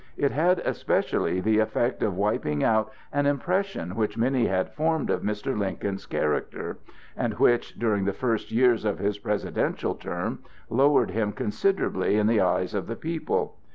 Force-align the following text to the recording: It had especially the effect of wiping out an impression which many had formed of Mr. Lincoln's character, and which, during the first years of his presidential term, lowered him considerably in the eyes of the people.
It 0.17 0.31
had 0.31 0.57
especially 0.65 1.41
the 1.41 1.59
effect 1.59 2.01
of 2.01 2.15
wiping 2.17 2.63
out 2.63 2.91
an 3.13 3.27
impression 3.27 3.93
which 3.95 4.17
many 4.17 4.47
had 4.47 4.73
formed 4.73 5.11
of 5.11 5.21
Mr. 5.21 5.55
Lincoln's 5.55 6.07
character, 6.07 6.79
and 7.15 7.35
which, 7.35 7.77
during 7.77 8.05
the 8.05 8.11
first 8.11 8.51
years 8.51 8.83
of 8.83 8.97
his 8.97 9.19
presidential 9.19 9.93
term, 9.93 10.39
lowered 10.71 11.11
him 11.11 11.31
considerably 11.33 12.15
in 12.15 12.25
the 12.25 12.41
eyes 12.41 12.73
of 12.73 12.87
the 12.87 12.95
people. 12.95 13.57